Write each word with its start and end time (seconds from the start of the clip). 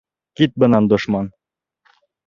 Кит 0.39 0.55
бынан, 0.63 0.89
дошман! 0.95 1.31